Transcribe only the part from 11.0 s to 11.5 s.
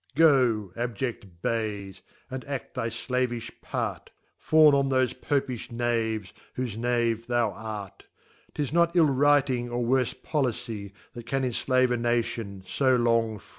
That can